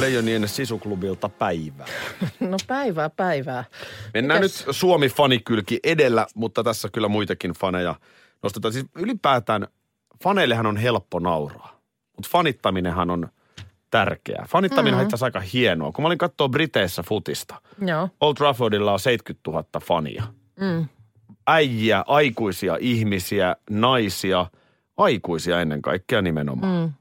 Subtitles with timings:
[0.00, 1.86] Leijonien sisuklubilta päivää.
[2.40, 3.64] No päivää, päivää.
[4.14, 4.66] Mennään Mikäs?
[4.66, 7.94] nyt Suomi-fanikylki edellä, mutta tässä kyllä muitakin faneja
[8.42, 8.72] nostetaan.
[8.72, 9.66] Siis ylipäätään
[10.24, 11.80] faneillehän on helppo nauraa,
[12.16, 13.28] mutta fanittaminenhan on
[13.90, 14.46] tärkeää.
[14.48, 15.00] Fanittaminen mm-hmm.
[15.00, 15.92] on itse asiassa aika hienoa.
[15.92, 17.54] Kun mä olin katsoa Briteissä futista,
[17.86, 18.08] Joo.
[18.20, 20.22] Old Traffordilla on 70 000 fania.
[20.60, 20.86] Mm.
[21.46, 24.46] Äijiä, aikuisia ihmisiä, naisia,
[24.96, 26.82] aikuisia ennen kaikkea nimenomaan.
[26.82, 26.92] Mm.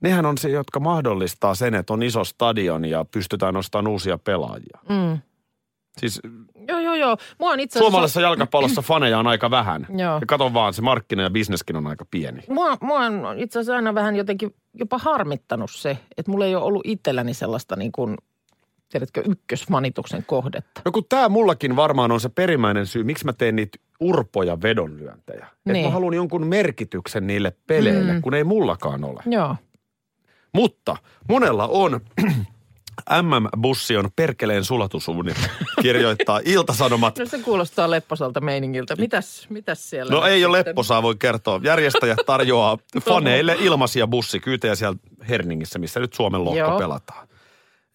[0.00, 4.78] Nehän on se, jotka mahdollistaa sen, että on iso stadion ja pystytään nostamaan uusia pelaajia.
[4.88, 5.18] Mm.
[5.98, 6.20] Siis
[6.68, 7.16] Joo, joo, joo.
[7.38, 9.86] Mua on itse suomalaisessa jalkapallossa faneja on aika vähän.
[9.98, 10.14] Joo.
[10.20, 12.42] Ja kato vaan, se markkina ja bisneskin on aika pieni.
[12.48, 16.64] Mua, mua on itse asiassa aina vähän jotenkin jopa harmittanut se, että mulla ei ole
[16.64, 18.16] ollut itselläni sellaista niin kuin,
[18.88, 20.80] tiedätkö, ykkösfanituksen kohdetta.
[20.84, 25.46] No kun tämä mullakin varmaan on se perimmäinen syy, miksi mä teen niitä urpoja vedonlyöntejä.
[25.46, 25.86] Että Niin.
[25.86, 28.22] mä haluan jonkun merkityksen niille peleille, Mm.
[28.22, 29.22] kun ei mullakaan ole.
[29.26, 29.56] Joo.
[30.54, 30.96] Mutta
[31.28, 32.00] monella on,
[33.22, 35.34] MM-bussi on perkeleen sulatusuuni,
[35.82, 37.18] kirjoittaa Iltasanomat.
[37.18, 38.96] No se kuulostaa lepposalta meiningiltä.
[38.96, 40.12] Mitäs, mitäs siellä?
[40.12, 41.60] No ei ole lepposaa, voi kertoa.
[41.64, 46.78] Järjestäjät tarjoaa faneille ilmaisia bussikyytejä siellä Herningissä, missä nyt Suomen lohko Joo.
[46.78, 47.28] pelataan.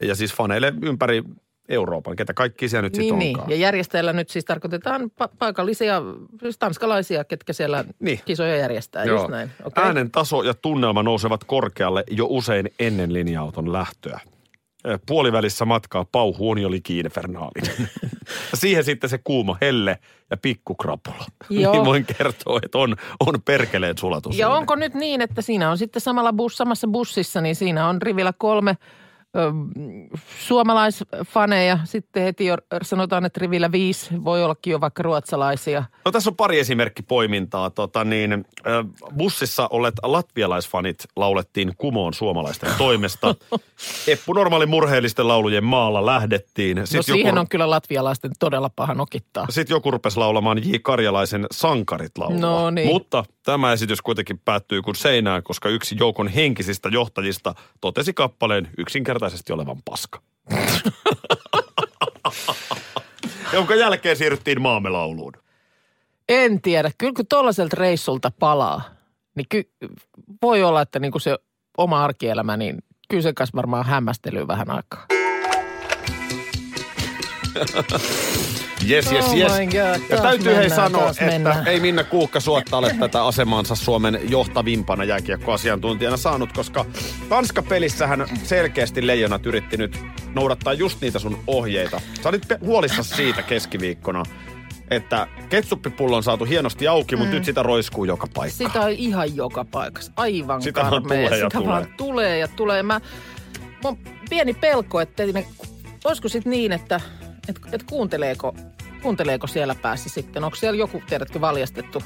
[0.01, 1.23] Ja siis faneille ympäri
[1.69, 3.35] Euroopan, ketä kaikki siellä nyt Niin, sitten niin.
[3.37, 3.49] onkaan.
[3.51, 6.01] Ja järjestäjällä nyt siis tarkoitetaan pa- paikallisia,
[6.41, 8.19] siis tanskalaisia, ketkä siellä Niin.
[8.25, 9.03] kisoja järjestää.
[9.03, 9.17] Joo.
[9.17, 9.51] Just näin.
[9.63, 9.83] Okay.
[9.85, 14.19] Äänen taso ja tunnelma nousevat korkealle jo usein ennen linja-auton lähtöä.
[15.05, 17.89] Puolivälissä matkaa pauhuuni oli kiinefernaalinen.
[18.53, 21.25] Siihen sitten se kuuma helle ja pikkukrapula.
[21.49, 21.71] Joo.
[21.73, 24.37] Niin voin kertoa, että on, on perkeleen sulatus.
[24.37, 28.01] Ja onko nyt niin, että siinä on sitten samalla bus, samassa bussissa, niin siinä on
[28.01, 28.77] rivillä kolme
[30.39, 31.79] suomalaisfaneja.
[31.83, 35.83] Sitten heti jo sanotaan, että rivillä viisi voi ollakin jo vaikka ruotsalaisia.
[36.05, 37.69] No tässä on pari esimerkkipoimintaa.
[37.69, 38.45] Tota niin,
[39.17, 43.35] bussissa olleet latvialaisfanit laulettiin kumoon suomalaisten toimesta.
[44.07, 46.77] Eppu normaali murheellisten laulujen maalla lähdettiin.
[46.77, 49.45] no siihen on kyllä latvialaisten todella paha nokittaa.
[49.49, 50.75] Sitten joku rupesi laulamaan J.
[50.81, 52.39] Karjalaisen Sankarit laulua.
[52.39, 52.87] No niin.
[52.87, 59.22] Mutta tämä esitys kuitenkin päättyy kuin seinään, koska yksi joukon henkisistä johtajista totesi kappaleen yksinkertaisesti
[59.53, 60.21] olevan paska.
[63.53, 65.33] Jonka jälkeen siirryttiin maamme lauluun.
[66.29, 66.91] En tiedä.
[66.97, 68.81] Kyllä kun tuollaiselta reissulta palaa,
[69.35, 69.69] niin ky-
[70.41, 71.37] voi olla, että niinku se
[71.77, 72.77] oma arkielämä, niin
[73.09, 75.05] kyllä se kanssa varmaan hämmästelyy vähän aikaa.
[78.89, 79.51] Yes, yes, Oh yes.
[79.59, 81.67] my God, ja täytyy hei sanoa, että mennään.
[81.67, 86.85] ei Minna Kuukka Suotta ole tätä asemaansa Suomen johtavimpana jääkiekkoasiantuntijana saanut, koska
[87.29, 89.99] Tanska-pelissähän selkeästi leijonat yritti nyt
[90.35, 92.01] noudattaa just niitä sun ohjeita.
[92.23, 94.23] Sä olit huolissasi siitä keskiviikkona,
[94.91, 98.57] että ketsuppipullo on saatu hienosti auki, mutta nyt sitä roiskuu joka paikka.
[98.57, 100.11] Sitä on ihan joka paikassa.
[100.15, 101.07] Aivan Sitä vaan karmea.
[101.17, 101.67] tulee ja Sitä tulee.
[101.67, 102.83] vaan tulee ja tulee.
[102.83, 103.01] Mä,
[103.83, 103.97] mun
[104.29, 105.23] pieni pelko, että
[106.05, 107.01] olisiko sitten niin, että
[107.49, 108.55] et, et kuunteleeko,
[109.03, 110.43] kuunteleeko siellä päässä sitten?
[110.43, 112.03] Onko siellä joku, tiedätkö, valjastettu?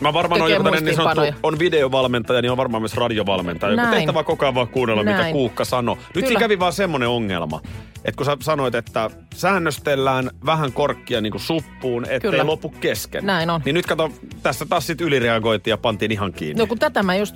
[0.00, 3.72] Mä varmaan on joku niin sanottu, on videovalmentaja, niin on varmaan myös radiovalmentaja.
[3.72, 3.94] Joku Näin.
[3.94, 5.32] tehtävä koko ajan vaan kuunnella, mitä Näin.
[5.32, 5.94] Kuukka sanoo.
[5.94, 6.26] Nyt Kyllä.
[6.26, 7.60] siinä kävi vaan semmoinen ongelma,
[8.04, 12.46] että kun sä sanoit, että säännöstellään vähän korkkia niin kuin suppuun, ettei Kyllä.
[12.46, 13.26] lopu kesken.
[13.26, 13.60] Näin on.
[13.64, 14.10] Niin nyt kato,
[14.42, 16.60] tässä taas sitten ylireagoitiin ja pantiin ihan kiinni.
[16.60, 17.34] No kun tätä mä just,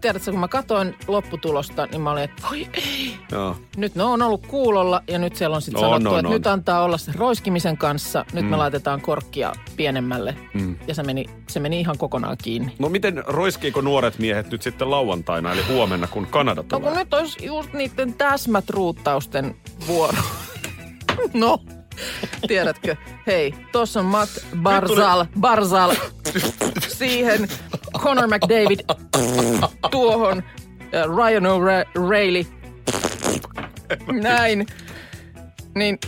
[0.00, 3.16] tiedätkö, kun mä katsoin lopputulosta, niin mä olin, että voi ei.
[3.32, 3.56] Joo.
[3.76, 6.34] Nyt ne on ollut kuulolla ja nyt siellä on sitten sanottu, on, että on.
[6.34, 8.24] nyt antaa olla se roiskimisen kanssa.
[8.32, 10.36] Nyt me laitetaan korkkia pienemmälle.
[10.54, 10.76] Mm.
[10.86, 12.72] Ja se meni, se meni ihan kokonaan kiinni.
[12.78, 16.88] No miten roiskiiko nuoret miehet nyt sitten lauantaina, eli huomenna, kun Kanada No tulee?
[16.88, 19.56] kun nyt olisi just niiden täsmät ruuttausten
[19.86, 20.18] vuoro.
[21.34, 21.58] no,
[22.48, 22.96] tiedätkö?
[23.26, 24.30] Hei, tuossa on Matt
[24.62, 25.94] Barzal, Barzal.
[26.98, 27.48] Siihen
[27.98, 28.80] Conor McDavid.
[29.90, 30.42] Tuohon
[31.16, 32.46] Ryan O'Reilly.
[34.22, 34.66] Näin.
[35.74, 35.98] Niin,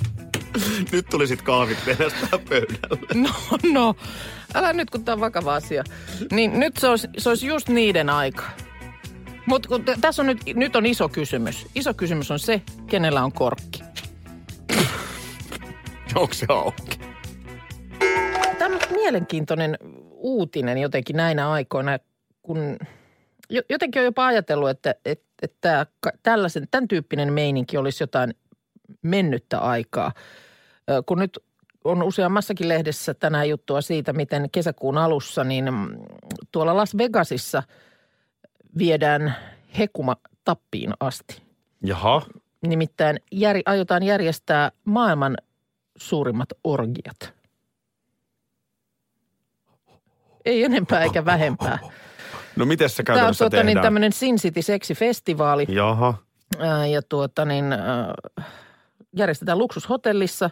[0.92, 3.06] Nyt tuli sitten kahvit nenästä pöydälle.
[3.14, 3.30] no,
[3.72, 3.94] no.
[4.54, 5.84] Älä nyt, kun tämä on vakava asia.
[6.32, 8.42] Niin nyt se olisi, se olisi just niiden aika.
[9.46, 9.68] Mutta
[10.00, 11.66] tässä on nyt, nyt on iso kysymys.
[11.74, 13.82] Iso kysymys on se, kenellä on korkki.
[16.14, 16.98] Onko se auki?
[18.58, 19.78] Tämä on mielenkiintoinen
[20.22, 21.98] uutinen jotenkin näinä aikoina,
[22.42, 22.76] kun
[23.50, 25.86] jo- jotenkin on jopa ajatellut, että, että, että
[26.22, 28.34] tällaisen, tämän tyyppinen meininki olisi jotain
[29.02, 30.12] mennyttä aikaa.
[31.06, 31.38] Kun nyt
[31.84, 35.96] on useammassakin lehdessä tänään juttua siitä, miten kesäkuun alussa niin mm,
[36.52, 37.62] tuolla Las Vegasissa
[38.78, 39.36] viedään
[39.78, 41.42] hekuma tappiin asti.
[41.84, 42.22] Jaha.
[42.66, 45.36] Nimittäin jär, aiotaan järjestää maailman
[45.96, 47.41] suurimmat orgiat.
[50.44, 51.78] Ei enempää eikä vähempää.
[52.56, 55.66] No miten se Tämä on käytännössä tuota, niin, tämmöinen Sin City Seksi-festivaali.
[55.68, 56.14] Jaha.
[56.90, 57.64] Ja tuota niin,
[59.16, 60.50] järjestetään luksushotellissa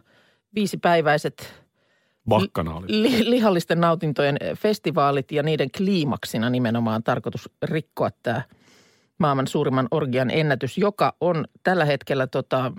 [0.55, 1.55] viisipäiväiset
[2.87, 8.43] li- lihallisten nautintojen festivaalit ja niiden kliimaksina nimenomaan tarkoitus rikkoa tämä
[9.21, 12.73] maailman suurimman orgian ennätys, joka on tällä hetkellä, tota,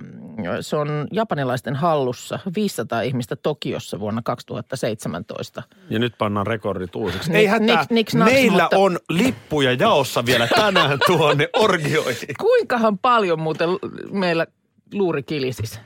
[0.61, 5.63] se on japanilaisten hallussa 500 ihmistä Tokiossa vuonna 2017.
[5.89, 7.33] Ja nyt pannaan rekordit uusiksi.
[7.33, 7.81] Ei hätää.
[7.83, 12.35] Nick- Nick Snacks, Meillä mutta- on lippuja jaossa vielä tänään tuonne orgioihin.
[12.39, 13.69] Kuinkahan paljon muuten
[14.11, 14.47] meillä
[14.93, 15.79] luuri kilisisi?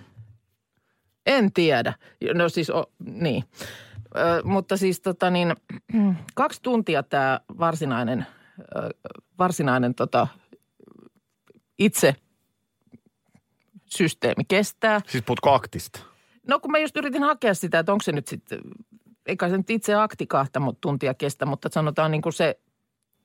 [1.25, 1.93] En tiedä.
[2.33, 3.43] No siis, o, niin.
[4.17, 5.55] Ö, mutta siis tota niin,
[6.35, 8.25] kaksi tuntia tämä varsinainen,
[8.59, 8.89] ö,
[9.39, 10.27] varsinainen tota,
[11.80, 12.16] itse
[13.86, 15.01] systeemi kestää.
[15.07, 16.00] Siis puhutko aktista?
[16.48, 18.60] No kun mä just yritin hakea sitä, että onko se nyt sitten,
[19.25, 22.60] eikä se nyt itse akti kahta tuntia kestä, mutta sanotaan niin kuin se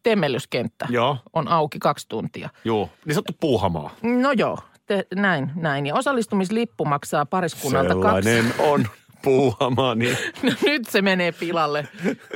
[0.02, 1.16] temmellyskenttä Joo.
[1.32, 2.48] on auki kaksi tuntia.
[2.64, 2.90] Joo.
[3.04, 3.90] Niin sanottu puuhamaa.
[4.02, 5.86] No joo, te, näin, näin.
[5.86, 8.86] Ja osallistumislippu maksaa pariskunnalta Sellainen on
[9.22, 9.94] puuhamaa.
[9.94, 10.32] Niin kaksi.
[10.46, 11.88] No nyt se menee pilalle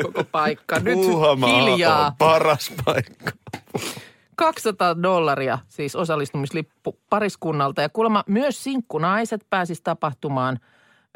[0.03, 0.81] koko paikka.
[0.81, 2.07] Nyt puuhamaa hiljaa.
[2.07, 3.33] on paras paikka.
[4.37, 7.83] 200 dollaria siis osallistumislippu pariskunnalta.
[7.83, 10.59] Ja kuulemma myös sinkkunaiset pääsis tapahtumaan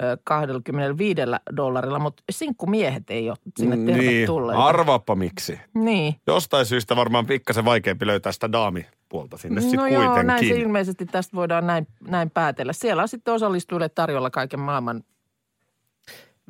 [0.03, 1.21] ö, 25
[1.57, 4.59] dollarilla, mutta sinkkumiehet ei ole sinne Niin, tervetulleet.
[4.63, 5.61] arvaappa miksi.
[5.75, 6.15] niin.
[6.27, 10.27] Jostain syystä varmaan pikkasen vaikeampi löytää sitä daamipuolta sinne sitten No joo, kuitenkin.
[10.27, 12.73] näin se ilmeisesti tästä voidaan näin, näin päätellä.
[12.73, 15.03] Siellä on sitten osallistujille tarjolla kaiken maailman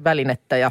[0.05, 0.71] välinettä ja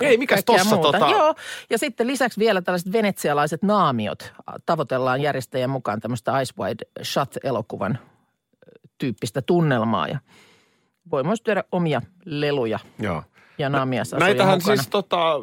[0.00, 0.92] Ei, kaikkea tossa muuta.
[0.92, 1.10] tota...
[1.10, 1.34] Joo,
[1.70, 4.32] ja sitten lisäksi vielä tällaiset venetsialaiset naamiot.
[4.66, 7.98] Tavoitellaan järjestäjän mukaan tämmöistä Ice Wide Shut-elokuvan
[8.98, 10.18] tyyppistä tunnelmaa ja
[11.10, 13.22] voi myös tehdä omia leluja Joo.
[13.58, 14.76] ja naamiasasuja Näitähän mukana.
[14.76, 15.34] siis tota,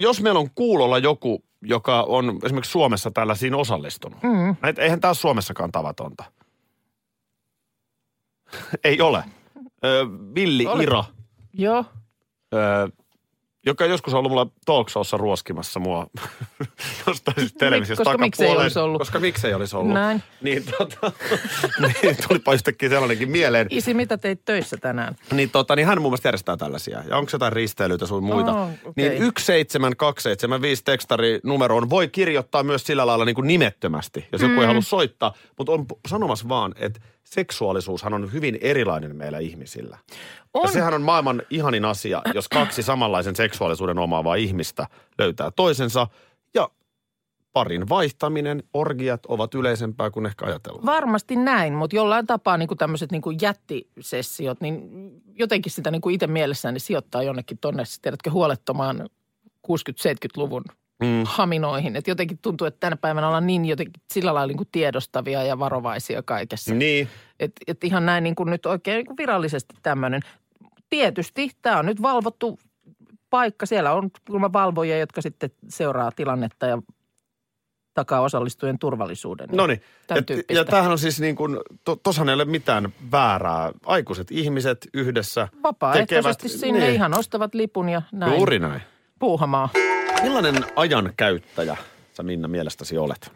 [0.00, 4.22] jos meillä on kuulolla joku, joka on esimerkiksi Suomessa tällaisiin osallistunut.
[4.22, 4.56] Mm.
[4.62, 6.24] Näitä, eihän tämä ole Suomessakaan tavatonta.
[8.84, 9.24] Ei ole.
[9.84, 10.82] Ö, Villi Ole.
[10.82, 11.04] Ira,
[11.52, 11.84] Joo,
[12.54, 12.88] ö,
[13.68, 16.06] joka joskus on ollut mulla talk showssa ruoskimassa mua
[17.06, 18.98] jostain siis televisiosta koska miksei olisi ollut.
[18.98, 19.94] Koska miksei olisi ollut.
[19.94, 20.22] Näin.
[20.40, 21.12] Niin, tota,
[22.02, 23.66] niin tulipa yhtäkkiä sellainenkin mieleen.
[23.70, 25.16] isi, mitä teit töissä tänään?
[25.32, 27.02] Niin, tota, niin hän muun muassa järjestää tällaisia.
[27.08, 28.52] Ja onko jotain risteilyitä sun muita?
[28.52, 29.08] Oh, okei.
[29.08, 34.66] Niin 17275 tekstari numeroon voi kirjoittaa myös sillä lailla niin kuin nimettömästi, jos joku ei
[34.66, 35.34] halua soittaa.
[35.58, 37.00] Mutta on sanomassa vaan, että
[37.30, 39.98] seksuaalisuushan on hyvin erilainen meillä ihmisillä.
[40.54, 40.62] On.
[40.64, 44.86] Ja sehän on maailman ihanin asia, jos kaksi samanlaisen seksuaalisuuden omaavaa ihmistä
[45.18, 46.06] löytää toisensa.
[46.54, 46.68] Ja
[47.52, 50.86] parin vaihtaminen, orgiat ovat yleisempää kuin ehkä ajatellaan.
[50.86, 54.90] Varmasti näin, mutta jollain tapaa niin kuin tämmöiset niin kuin jättisessiot, niin
[55.34, 59.08] jotenkin sitä niin kuin itse mielessään niin sijoittaa jonnekin tonne, tiedätkö, huolettomaan
[59.68, 60.64] 60-70-luvun
[61.02, 61.22] Mm.
[61.24, 61.96] haminoihin.
[61.96, 65.58] Et jotenkin tuntuu, että tänä päivänä ollaan niin jotenkin sillä lailla niin kuin tiedostavia ja
[65.58, 66.74] varovaisia kaikessa.
[66.74, 67.08] Niin,
[67.40, 70.22] Et, et ihan näin niin kuin nyt oikein niin kuin virallisesti tämmöinen.
[70.90, 72.58] Tietysti tämä on nyt valvottu
[73.30, 73.66] paikka.
[73.66, 76.82] Siellä on kuulemma valvojia, jotka sitten seuraa tilannetta ja
[77.94, 79.48] takaa osallistujien turvallisuuden.
[79.52, 79.80] No niin.
[80.50, 83.72] Ja, tämähän on siis niin kuin, to, ei ole mitään väärää.
[83.86, 86.94] Aikuiset ihmiset yhdessä Vapaaehtoisesti tekevät- sinne niin.
[86.94, 88.82] ihan ostavat lipun ja näin Juuri näin.
[89.18, 89.68] puuhamaa.
[90.22, 91.76] Millainen ajan käyttäjä
[92.12, 93.32] sä Minna mielestäsi olet?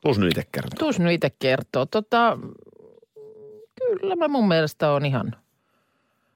[0.00, 0.78] Tuus nyt itse kertoa.
[0.78, 1.86] Tuus nyt itse kertoo.
[1.86, 2.38] Tota,
[4.00, 5.36] kyllä mä mun mielestä on ihan,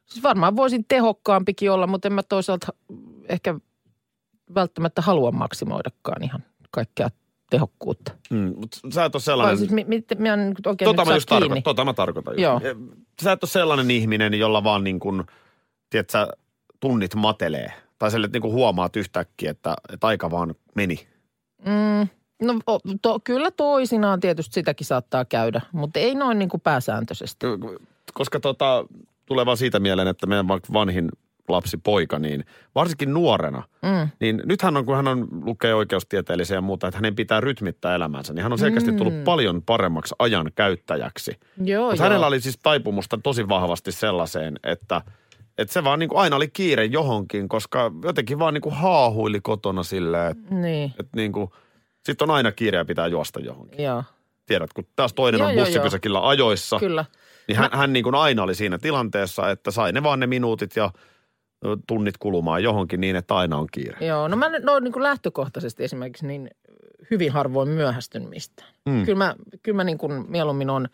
[0.07, 2.66] siis varmaan voisin tehokkaampikin olla, mutta en mä toisaalta
[3.28, 3.54] ehkä
[4.54, 7.09] välttämättä halua maksimoidakaan ihan kaikkea
[7.50, 8.12] tehokkuutta.
[8.30, 9.59] Mm, mut sä et ole Vai sellainen...
[9.59, 12.33] siis mi, mi, mä en oikein Tota mä, just tarko- tota mä tarkoitan.
[12.35, 12.42] just.
[12.42, 12.61] Joo.
[13.23, 15.25] Sä et ole sellainen ihminen, jolla vaan niin kuin,
[15.90, 16.28] tiedät sä,
[16.80, 17.73] tunnit matelee.
[17.98, 21.08] Tai sille, että niin kuin huomaat yhtäkkiä, että, että aika vaan meni.
[21.66, 22.08] Mm,
[22.42, 22.54] no
[23.02, 27.46] to, kyllä toisinaan tietysti sitäkin saattaa käydä, mutta ei noin niin kuin pääsääntöisesti.
[28.14, 28.84] Koska tota,
[29.26, 31.08] tulee vaan siitä mieleen, että meidän vaikka vanhin
[31.48, 34.08] lapsi poika, niin varsinkin nuorena, Mm.
[34.20, 38.32] niin nythän on, kun hän on, lukee oikeustieteellisiä ja muuta, että hänen pitää rytmittää elämänsä,
[38.34, 41.38] niin hän on selkeästi tullut paljon paremmaksi ajan käyttäjäksi.
[41.64, 42.08] Joo, Mutta joo.
[42.08, 45.02] hänellä oli siis taipumusta tosi vahvasti sellaiseen, että,
[45.58, 49.40] että se vaan niin kuin aina oli kiire johonkin, koska jotenkin vaan niin kuin haahuili
[49.40, 51.50] kotona silleen, että, Niin, että niin kuin,
[52.04, 53.84] sitten on aina kiire ja pitää juosta johonkin.
[53.84, 54.04] joo.
[54.46, 57.04] tiedät, kun taas toinen Joo, on joo, bussipysäkillä ajoissa, Kyllä.
[57.48, 60.76] niin hän, hän niin kuin aina oli siinä tilanteessa, että sai ne vaan ne minuutit
[60.76, 60.90] ja
[61.86, 64.06] tunnit kulumaan johonkin niin, että aina on kiire.
[64.06, 66.50] Joo, no mä no niin kuin lähtökohtaisesti esimerkiksi niin
[67.10, 68.68] hyvin harvoin myöhästyn mistään.
[68.86, 69.04] Mm.
[69.04, 70.88] Kyllä mä, kyllä mä niin kuin mieluummin on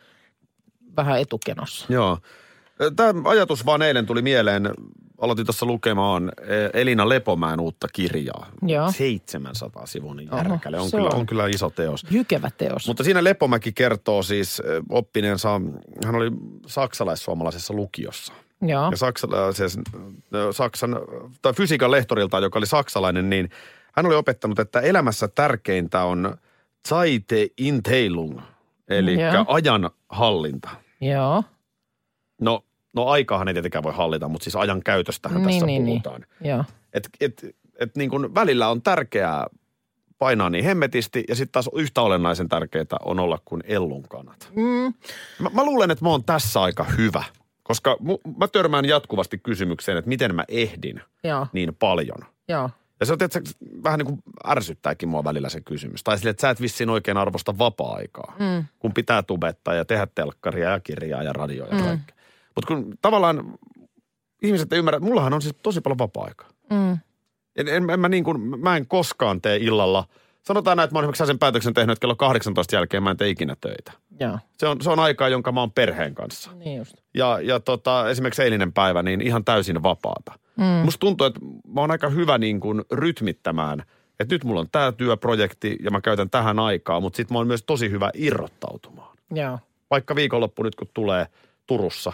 [0.96, 1.86] vähän etukenossa.
[1.88, 2.18] Joo.
[2.96, 4.70] Tämä ajatus vaan eilen tuli mieleen.
[5.20, 8.46] Aloitin tuossa lukemaan eh, Elina Lepomäen uutta kirjaa.
[8.62, 8.92] Joo.
[8.92, 10.80] 700 sivun järkäle.
[10.80, 11.14] On kyllä, on.
[11.14, 12.06] on kyllä iso teos.
[12.10, 12.86] Jykevä teos.
[12.86, 15.60] Mutta siinä Lepomäki kertoo siis eh, oppineensa,
[16.04, 16.30] hän oli
[16.66, 18.32] saksalais-suomalaisessa lukiossa.
[18.62, 18.90] Joo.
[18.90, 19.80] Ja saksalaisessa,
[20.50, 20.96] Saksan,
[21.42, 23.50] tai fysiikan lehtorilta, joka oli saksalainen, niin
[23.92, 26.36] hän oli opettanut, että elämässä tärkeintä on
[26.88, 28.40] Zeite Inteilung,
[28.88, 29.16] eli
[29.46, 30.70] ajan hallinta.
[31.00, 31.44] Joo.
[32.40, 36.02] No, no aikaahan ei tietenkään voi hallita, mutta siis ajan käytöstähän Niin, tässä niin, niin.
[36.02, 36.26] puhutaan.
[36.40, 36.64] Joo.
[36.92, 39.46] Et, et, et niin kuin välillä on tärkeää
[40.18, 44.50] painaa niin hemmetisti ja sitten taas yhtä olennaisen tärkeää on olla kuin ellun kanat.
[44.56, 44.94] Mm.
[45.40, 47.24] Mä, mä luulen, että mä oon tässä aika hyvä,
[47.62, 51.46] koska mu, mä törmään jatkuvasti kysymykseen, että miten mä ehdin Joo.
[51.52, 52.18] niin paljon.
[52.48, 52.70] Joo.
[53.00, 56.04] Ja se on tietysti vähän niin kuin ärsyttääkin mua välillä se kysymys.
[56.04, 58.64] Tai sille, että sä et vissiin oikein arvosta vapaa-aikaa, Mm.
[58.78, 61.82] kun pitää tubettaa ja tehdä telkkaria ja kirjaa ja radioa ja mm.
[61.84, 62.16] kaikkea.
[62.56, 63.54] Mutta kun tavallaan
[64.42, 66.48] ihmiset ei ymmärrä, että mullahan on siis tosi paljon vapaa-aikaa.
[66.70, 66.98] Mm.
[67.56, 70.04] En, en, en mä, niin kuin, mä en koskaan tee illalla.
[70.42, 73.16] Sanotaan näin, että mä oon esimerkiksi sen päätöksen tehnyt, että kello 18 jälkeen mä en
[73.16, 73.92] tee ikinä töitä.
[74.20, 74.38] Joo.
[74.58, 76.50] Se on, se on aikaa, jonka mä oon perheen kanssa.
[76.52, 76.94] Niin just.
[77.14, 80.32] Ja, ja tota, esimerkiksi eilinen päivä, niin ihan täysin vapaata.
[80.56, 80.64] Mm.
[80.64, 83.82] Musta tuntuu, että mä oon aika hyvä niin kuin rytmittämään,
[84.20, 87.46] että nyt mulla on tämä työprojekti ja mä käytän tähän aikaa, mutta sitten mä oon
[87.46, 89.16] myös tosi hyvä irrottautumaan.
[89.30, 89.58] Joo.
[89.90, 91.26] Vaikka viikonloppu nyt kun tulee
[91.66, 92.12] Turussa,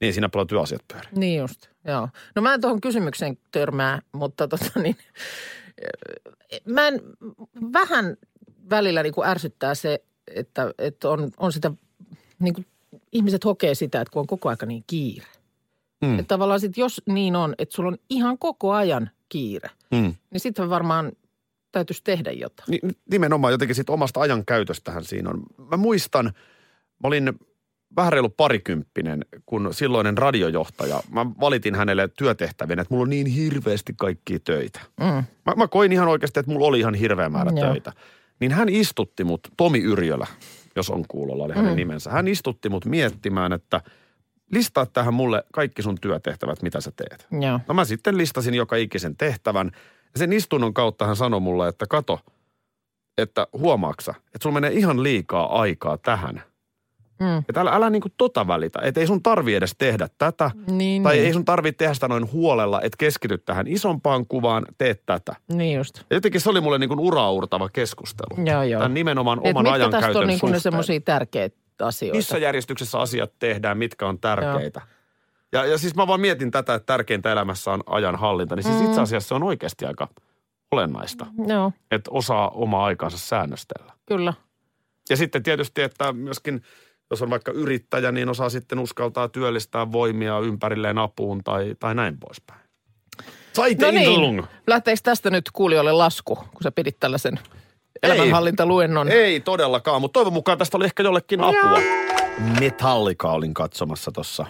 [0.00, 1.10] niin siinä paljon työasiat pyörii.
[1.16, 2.08] Niin just, joo.
[2.34, 4.96] No mä en tuohon kysymykseen törmää, mutta tota niin,
[6.64, 7.00] mä en,
[7.72, 8.16] vähän
[8.70, 11.70] välillä niin kuin ärsyttää se, että, että on, on sitä,
[12.38, 12.66] niin kuin
[13.12, 15.26] ihmiset hokee sitä, että kun on koko aika niin kiire.
[16.02, 16.18] Mm.
[16.18, 20.14] Että tavallaan sit jos niin on, että sulla on ihan koko ajan kiire, Mm.
[20.30, 21.12] niin sitten varmaan
[21.72, 22.66] täytyisi tehdä jotain.
[22.70, 25.42] Ni- Nimenomaan jotenkin siitä omasta ajan käytöstähän siinä on.
[25.70, 27.32] Mä muistan, mä olin
[27.96, 33.94] vähän reilu parikymppinen, kun silloinen radiojohtaja, mä valitin hänelle työtehtävien, että mulla on niin hirveästi
[33.96, 34.80] kaikkia töitä.
[35.00, 35.06] Mm.
[35.46, 37.70] Mä, mä koin ihan oikeasti, että mulla oli ihan hirveä määrä Joo.
[37.72, 37.92] töitä.
[38.40, 40.26] Niin hän istutti mut, Tomi Yrjölä,
[40.76, 41.76] jos on kuulolla, oli hänen Mm.
[41.76, 42.10] nimensä.
[42.10, 43.80] Hän istutti mut miettimään, että
[44.52, 47.26] listaa tähän mulle kaikki sun työtehtävät, mitä sä teet.
[47.40, 47.60] Joo.
[47.68, 49.70] No mä sitten listasin joka ikisen tehtävän.
[50.14, 52.20] Ja sen istunnon kautta hän sanoi mulle, että kato,
[53.18, 56.42] että huomaaksa, että sulla menee ihan liikaa aikaa tähän.
[57.20, 57.38] Mm.
[57.38, 60.50] Että älä, älä niinku tota välitä, että ei sun tarvi edes tehdä tätä.
[60.70, 61.26] Niin, Tai niin.
[61.26, 65.36] ei sun tarvi tehdä sitä noin huolella, että keskity tähän isompaan kuvaan, teet tätä.
[65.52, 65.98] Niin just.
[66.10, 68.46] Ja jotenkin se oli mulle niin kuin uraurtava keskustelu.
[68.46, 68.78] Joo, joo.
[68.80, 72.16] Tämän nimenomaan Et oman mitkä ajan tästä on käytön niin kuin ne semmoisia tärkeitä asioita?
[72.16, 74.80] Missä järjestyksessä asiat tehdään, mitkä on tärkeitä.
[75.52, 78.56] Ja, ja siis mä vaan mietin tätä, että tärkeintä elämässä on ajan hallinta.
[78.56, 78.84] Niin siis Mm.
[78.86, 80.08] itse asiassa se on oikeasti aika
[80.70, 83.92] olennaista, Joo, että osaa omaa aikaansa säännöstellä.
[84.06, 84.34] kyllä.
[85.10, 86.62] Ja sitten tietysti, että myöskin
[87.10, 92.18] jos on vaikka yrittäjä, niin osaa sitten uskaltaa työllistää voimia ympärilleen apuun tai, tai näin
[92.18, 92.60] poispäin.
[93.52, 97.38] Saite No niin, lähteekö tästä nyt kuulijoille lasku, kun sä pidit tällaisen
[98.02, 99.08] elämänhallintaluennon?
[99.08, 101.80] Ei todellakaan, mutta toivon mukaan tästä oli ehkä jollekin apua.
[102.60, 104.46] Metallica olin katsomassa tuossa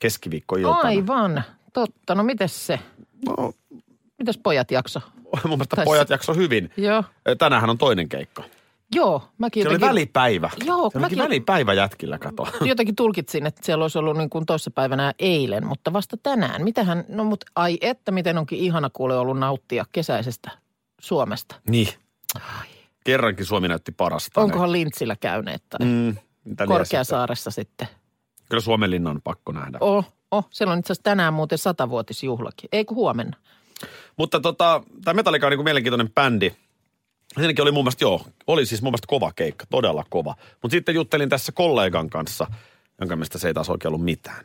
[0.00, 0.78] keskiviikkoiltana.
[0.78, 2.14] Aivan, totta.
[2.14, 2.78] No mites se?
[3.28, 3.52] No,
[4.18, 5.00] Mitäs pojat jakso?
[5.44, 6.70] mun mielestä Tai pojat jakso hyvin.
[6.76, 7.04] Joo,
[7.38, 8.42] Tänähän on toinen keikka.
[8.94, 9.22] Joo.
[9.38, 10.50] Mäkin Se oli jotenkin, välipäivä.
[10.64, 12.48] Joo, se mäkin- välipäivä jätkillä, kato.
[12.64, 16.64] jotenkin tulkitsin, että siellä olisi ollut niin kuin toissapäivänä eilen, mutta vasta tänään.
[16.64, 20.50] Mitähän, no mutta ai että miten onkin ihana kuule ollut nauttia kesäisestä
[21.00, 21.54] Suomesta.
[21.68, 21.88] niin.
[23.04, 24.40] Kerrankin Suomi näytti parasta.
[24.40, 26.14] Onkohan Lintsillä käyneet tai Mm, lie
[26.48, 26.66] sitten.
[26.68, 27.88] Korkeasaaressa sitten?
[28.48, 29.78] Kyllä Suomenlinna on pakko nähdä.
[29.80, 32.68] Oh, oh, siellä on itse asiassa tänään muuten satavuotisjuhlakin.
[32.72, 33.36] Ei kun huomenna.
[34.16, 36.52] Mutta tota, tämä Metallica on niin kuin mielenkiintoinen bändi.
[37.36, 40.34] Siinäkin oli mun mielestä, joo, oli siis mun mielestä kova keikka, todella kova.
[40.62, 42.46] Mutta sitten juttelin tässä kollegan kanssa,
[43.00, 44.44] jonka mielestä se ei taas oikein ollut mitään.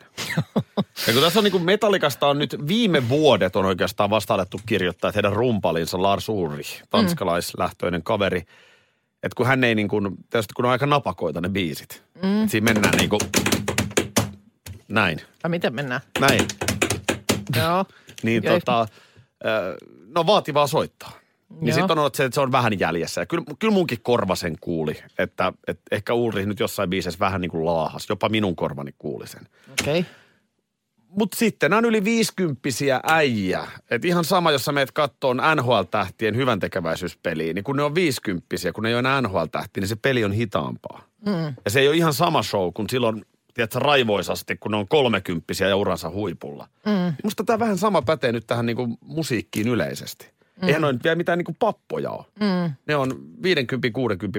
[1.07, 4.59] ja kun tässä on niin kuin Metallicasta on nyt viime vuodet on oikeastaan vasta alettu
[4.65, 8.39] kirjoittaa, että heidän rumpalinsa Lars Ulrich, tanskalaislähtöinen kaveri,
[9.23, 12.03] että kun hän ei niin kuin, tietysti kun on aika napakoita ne biisit.
[12.23, 12.47] Mm.
[12.47, 13.21] Siinä mennään niin kuin,
[14.87, 16.01] näin, Ja miten mennään?
[16.19, 16.41] näin.
[17.55, 17.85] Joo.
[18.23, 18.59] Niin Okei.
[18.59, 18.87] tota,
[20.15, 21.11] no vaativaa soittaa.
[21.61, 23.21] Niin sitten on ollut se, että se on vähän jäljessä.
[23.21, 27.41] Ja kyllä, kyllä munkin korva sen kuuli, että, että ehkä Ulrich nyt jossain biisessä vähän
[27.41, 28.09] niin kuin laahas.
[28.09, 29.47] Jopa minun korvani kuuli sen.
[29.71, 29.99] Okei.
[29.99, 30.11] Okay.
[31.09, 33.67] Mutta sitten nämä on yli viisikymppisiä äijä.
[33.91, 38.73] Et ihan sama, jos sä meet kattoon NHL-tähtien hyvän tekeväisyyspeliin, niin kun ne on viisikymppisiä,
[38.73, 41.03] kun ne ei ole enää NHL-tähti, niin se peli on hitaampaa.
[41.25, 41.53] Mm.
[41.65, 45.67] Ja se ei ole ihan sama show kuin silloin, tiedätkö, raivoisasti, kun ne on kolmekymppisiä
[45.67, 46.67] ja uransa huipulla.
[46.85, 47.13] Mm.
[47.23, 50.36] Musta tämä vähän sama pätee nyt tähän niin kuin musiikkiin yleisesti.
[50.61, 50.67] Mm.
[50.67, 52.25] Eihän noin vielä mitään niin kuin pappoja ole.
[52.39, 52.73] Mm.
[52.87, 53.11] Ne on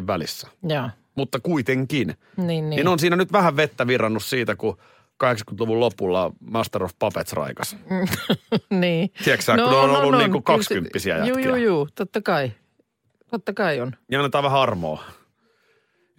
[0.02, 0.48] 50-60 välissä.
[0.62, 0.90] Joo.
[1.14, 2.14] Mutta kuitenkin.
[2.36, 2.70] Niin, niin.
[2.70, 4.78] Niin on siinä nyt vähän vettä virrannut siitä, kun
[5.24, 7.76] 80-luvun lopulla Master of Puppets raikas.
[8.70, 9.10] niin.
[9.24, 11.44] Tiedätkö sä, kun on ollut niinku Kyllä se- kaksikymppisiä jätkiä.
[11.44, 12.52] juu, juu, totta kai.
[13.30, 13.92] Totta kai on.
[14.10, 15.02] Ja annetaan vähän armoa.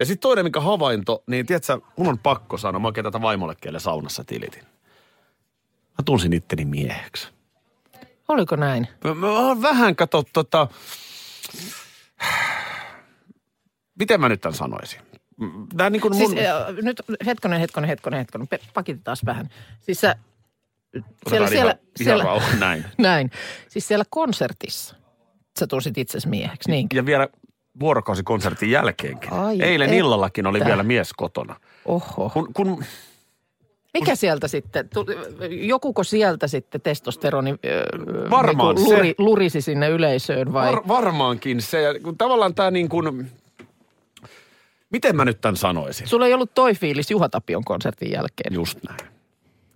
[0.00, 3.68] Ja sitten toinen, mikä havainto, niin tiedätkö, mun on pakko sanoa, mä oikein tätä vaimollekin
[3.68, 4.62] eilen saunassa tilitin.
[5.88, 7.28] Mä tunsin itteni mieheksi.
[8.30, 8.88] Oliko näin?
[9.04, 10.68] Mä, mä oon vähän kato tota,
[13.98, 15.00] miten mä nyt tämän sanoisin?
[15.76, 16.30] Tää niin kuin mun...
[16.30, 18.48] Siis äh, nyt hetkonen, hetkonen, hetkonen, hetkonen.
[18.48, 19.48] Pe- Pakitetaan vähän.
[19.80, 20.16] Siis sä,
[20.92, 22.84] siellä, Otetaan siellä, ihan, siellä, ihan rauha, näin.
[22.98, 23.30] näin.
[23.68, 24.96] Siis siellä konsertissa
[25.60, 27.28] sä tunsit itsesi mieheksi, niin Ja vielä
[27.80, 29.32] vuorokausikonsertin jälkeenkin.
[29.32, 29.96] Ai Eilen että.
[29.98, 31.56] illallakin oli vielä mies kotona.
[31.84, 32.30] Oho.
[32.30, 32.84] Kun, kun
[33.94, 34.88] Mikä sieltä sitten,
[35.50, 37.54] jokuko sieltä sitten testosteroni
[38.30, 38.84] Varmaan se.
[38.84, 40.72] luri, lurisi sinne yleisöön vai?
[40.72, 43.30] Var, varmaankin se, kun tavallaan tämä niin kuin,
[44.90, 46.06] miten mä nyt tämän sanoisin?
[46.06, 48.54] Sulla ei ollut toi fiilis Juha Tapion konsertin jälkeen.
[48.54, 49.10] Just näin.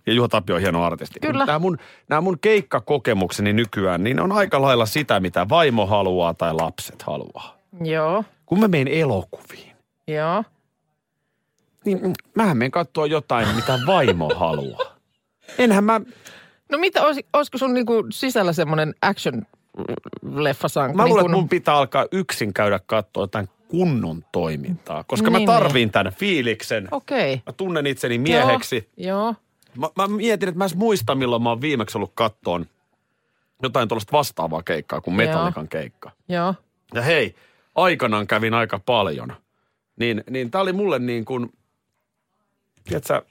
[0.07, 1.19] Ja Juha Tapio on hieno artisti.
[1.19, 1.45] Kyllä.
[1.45, 1.77] Nämä mun,
[2.09, 7.57] nämä mun keikkakokemukseni nykyään, niin on aika lailla sitä, mitä vaimo haluaa tai lapset haluaa.
[7.83, 9.75] Joo, Kun mä menen elokuviin,
[10.07, 10.43] joo.
[11.85, 14.95] Niin mm, mähän menen katsoa jotain, mitä vaimo haluaa.
[15.57, 16.01] Enhän mä,
[16.71, 20.95] No mitä, olis, olisiko sun niinku sisällä semmoinen action-leffasanka?
[20.95, 25.49] mä luulen, niin että mun pitää alkaa yksin käydä katsoa jotain kunnon toimintaa, koska Niin,
[25.49, 26.87] mä tarviin tämän fiiliksen.
[26.91, 27.33] Okei.
[27.33, 27.43] Okay.
[27.45, 28.89] Mä tunnen itseni mieheksi.
[28.97, 29.35] Joo, joo.
[29.77, 32.65] Mä, mä mietin, että mä en muista, milloin mä oon viimeksi ollut kattoon
[33.63, 36.11] jotain tuollaista vastaavaa keikkaa kuin Metallikan keikka.
[36.29, 36.55] joo.
[36.93, 37.35] Ja hei,
[37.75, 39.33] aikanaan kävin aika paljon.
[39.99, 41.53] Niin, niin tää oli mulle niin kuin,
[42.87, 43.21] tiedätkö,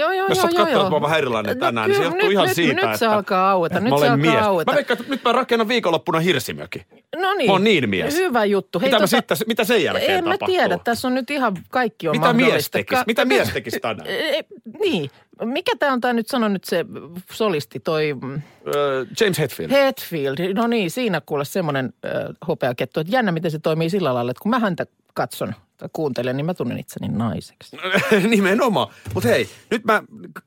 [0.00, 0.80] Joo, joo, jos joo, joo, joo.
[0.80, 2.96] että mä vähän erilainen tänään, niin se kyllä, johtuu nyt, ihan nyt, siitä, nyt että
[2.96, 4.44] se alkaa aueta, nyt mä se olen alkaa mies.
[4.44, 4.72] aueta.
[4.72, 6.86] Mä veikkaan, että nyt mä rakennan viikonloppuna hirsimöki.
[7.16, 7.46] No niin.
[7.50, 8.14] Mä oon niin mies.
[8.16, 8.78] Hyvä juttu.
[8.80, 10.54] Mitä, mä sitten, mitä sen jälkeen En mä tapahtuu?
[10.54, 12.78] tiedä, tässä on nyt ihan kaikki on Mitä mies mahdollista.
[12.78, 13.02] tekisi?
[13.06, 14.08] Mitä mies tekisi tänään?
[14.10, 14.42] E,
[14.80, 15.10] niin.
[15.44, 16.84] Mikä tämä on tämä nyt sano nyt se
[17.32, 18.42] solisti, toi mm,
[18.74, 19.70] Öö, James Hetfield.
[19.70, 20.54] Hetfield.
[20.54, 22.12] No niin, siinä kuule semmoinen äh,
[22.48, 25.54] hopeakettu, että jännä miten se toimii sillä lailla, että kun mä häntä katson
[25.92, 27.76] kuuntelen, niin mä tunnen itseni naiseksi.
[28.28, 28.88] Nimenomaan.
[29.14, 30.02] Mutta hei, nyt mä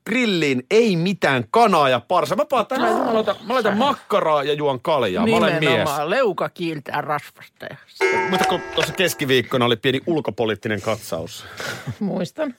[0.06, 2.36] grilliin ei mitään kanaa ja parsa.
[2.36, 5.26] Mä paan tänään, mä laitan, mä laitan makkaraa ja juon kaljaa.
[5.26, 5.60] Mä olen mies.
[5.60, 7.66] Nimenomaan, leuka kiiltää rasvasta.
[8.30, 11.44] Mutta kun tuossa keskiviikkona oli pieni ulkopoliittinen katsaus.
[12.00, 12.54] Muistan.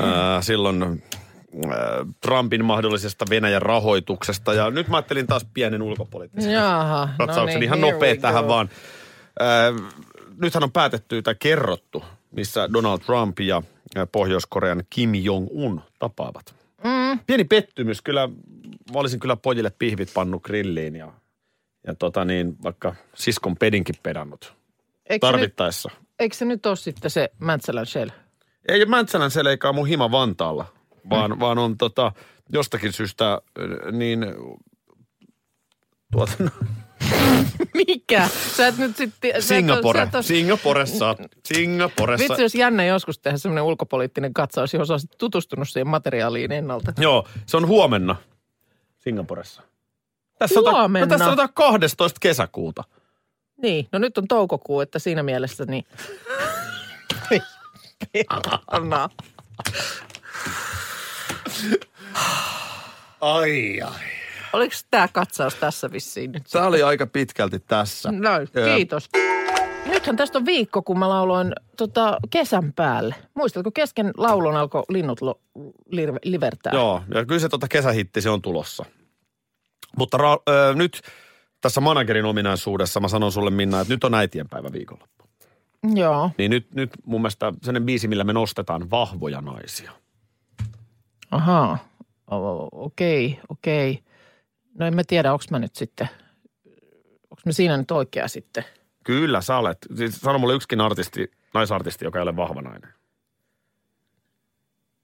[0.00, 1.78] Ää, silloin ää,
[2.20, 4.54] Trumpin mahdollisesta Venäjän rahoituksesta.
[4.54, 7.54] Ja nyt mä ajattelin taas pienen ulkopoliittisen Jaha, katsauksen.
[7.54, 8.68] no niin, Ihan nopea tähän vaan.
[9.40, 9.72] Ää,
[10.40, 13.62] nythän on päätetty tai kerrottu, missä Donald Trump ja
[14.12, 16.54] Pohjois-Korean Kim Jong-un tapaavat.
[16.84, 17.18] Mm.
[17.26, 18.02] Pieni pettymys.
[18.02, 18.28] Kyllä,
[18.92, 21.12] mä olisin kyllä pojille pihvit pannu grilliin ja,
[21.86, 24.54] ja tota niin, vaikka siskon pedinkin pedannut
[25.08, 25.90] Eikö se, nyt, tarvittaessa.
[26.18, 28.10] eikö se nyt ole sitten se Mäntsälän Shell?
[28.68, 30.64] Ei Mäntsälän seleikaa mun hima Vantaalla,
[31.10, 31.40] vaan, mm.
[31.40, 32.12] vaan on tota,
[32.52, 33.42] jostakin syystä
[33.92, 34.26] niin
[36.12, 36.50] tuota, no,
[37.86, 38.28] Mikä?
[38.56, 39.42] Sä et nyt sitten...
[39.42, 40.08] Singapore.
[40.20, 41.16] Singaporessa.
[41.44, 42.28] Singaporessa.
[42.28, 46.92] Vitsi, jos jännä joskus tehdä semmoinen ulkopoliittinen katsaus, johon sä olisit tutustunut siihen materiaaliin ennalta.
[46.98, 48.16] Joo, se on huomenna
[48.98, 49.62] Singaporessa.
[50.38, 51.06] Tässä on, Huomenna?
[51.06, 52.18] no, tässä on 12.
[52.20, 52.84] kesäkuuta.
[53.62, 55.86] Niin, no nyt on toukokuu, että siinä mielessä niin...
[58.66, 59.08] Anna.
[63.20, 64.17] Ai ai.
[64.52, 66.42] Oliko tämä katsaus tässä vissiin nyt?
[66.52, 68.12] Tämä oli aika pitkälti tässä.
[68.12, 68.30] No,
[68.74, 69.08] kiitos.
[69.86, 73.14] Nythän tästä on viikko, kun mä lauloin tota, kesän päälle.
[73.34, 75.40] Muistatko, kesken laulun alkoi linnut lo,
[75.86, 76.72] lirve, livertää?
[76.72, 78.84] Joo, ja kyllä se tota kesähitti se on tulossa.
[79.96, 81.02] Mutta ra- ö, nyt
[81.60, 85.24] tässä managerin ominaisuudessa mä sanon sulle Minna, että nyt on äitienpäivä viikonloppu.
[85.94, 86.30] Joo.
[86.38, 89.92] Niin nyt, nyt mun mielestä sellainen biisi, millä me nostetaan vahvoja naisia.
[91.30, 91.78] Ahaa.
[92.72, 94.02] Okei, okei.
[94.78, 96.08] No en mä tiedä, onko mä nyt sitten,
[97.24, 98.64] onko mä siinä nyt oikea sitten?
[99.04, 99.78] Kyllä sä olet.
[99.96, 102.92] Siis sano mulle yksikin artisti, naisartisti, joka ei ole vahva nainen.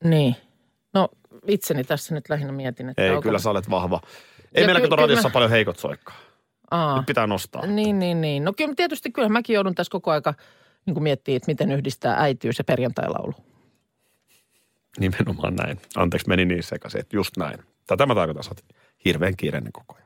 [0.05, 0.37] Niin.
[0.95, 1.09] No
[1.47, 3.23] itseni tässä nyt lähinnä mietin, että Ei, onko...
[3.23, 4.01] kyllä sä olet vahva.
[4.55, 6.17] Ei Ja meillä ky- kato radiossa mä- paljon heikot soikkaa.
[6.71, 6.97] Aa.
[6.97, 7.67] Nyt pitää nostaa.
[7.67, 8.45] Niin, niin, niin.
[8.45, 10.35] No kyllä tietysti kyllä mäkin joudun tässä koko aika
[10.87, 13.35] niin miettimään, että miten yhdistää äitiys ja perjantailaulu.
[14.99, 15.81] Nimenomaan näin.
[15.97, 17.59] Anteeksi, meni niin sekaisin, että just näin.
[17.87, 18.51] Tätä mä tarkoitan, sä
[19.05, 20.05] hirveän kiireinen koko ajan.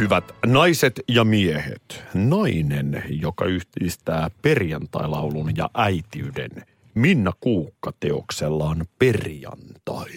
[0.00, 6.50] Hyvät naiset ja miehet, nainen, joka yhdistää perjantailaulun ja äitiyden,
[6.94, 10.10] Minna Kuukka teoksellaan Perjantai.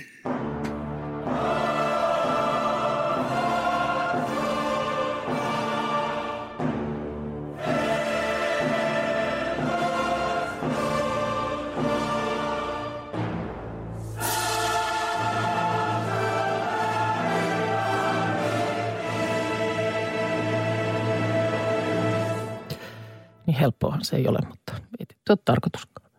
[24.03, 26.11] Helppoahan se ei ole, mutta ei ole tarkoituskaan.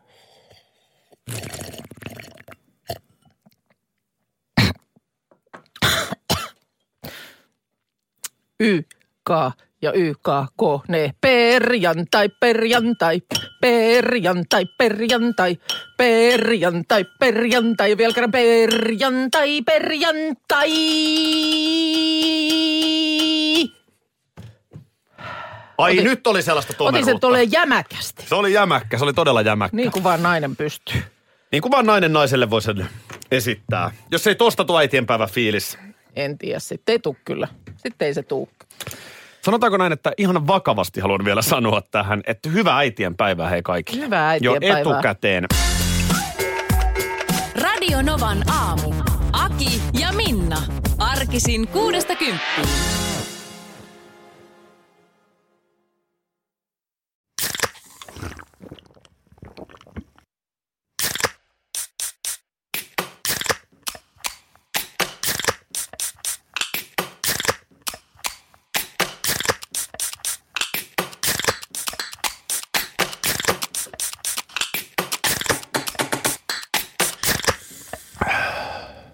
[9.25, 9.31] K
[9.83, 11.15] ja Y, K, K, ne.
[11.21, 13.23] Perjantai, perjantai,
[13.61, 15.57] perjantai, perjantai,
[15.97, 20.71] perjantai, perjantai, vielä kerran perjantai, perjantai.
[25.79, 27.21] Ai Otin- nyt oli sellaista Otin sen tomeruutta.
[27.27, 29.77] tolleen jämäkästi, Se oli jämäkkä, se oli todella jämäkkä.
[29.77, 31.03] niin kuin vaan nainen pystyy.
[31.53, 32.89] Niin kuin vaan nainen naiselle voi sen
[33.31, 33.91] esittää.
[34.11, 35.79] Jos ei tosta tuo äitienpäivä fiilis.
[36.17, 37.49] En tiedä, sitten ei tuu kyllä.
[37.77, 38.49] Sitten ei se tuu.
[39.43, 44.05] Sanotaanko näin, että ihan vakavasti haluan vielä sanoa tähän, että hyvää äitien päivää hei kaikille.
[44.05, 44.81] Hyvää Jo äitienpäivää.
[44.95, 45.45] etukäteen.
[47.63, 48.95] Radio Novan aamu.
[49.33, 50.63] Aki ja Minna.
[50.99, 52.69] Arkisin kuudesta kymppiin.